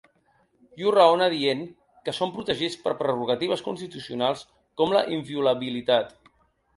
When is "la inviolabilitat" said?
4.97-6.17